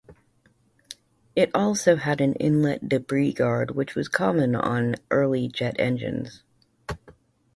[1.35, 6.41] It also had an inlet debris guard which was common on early jet engines.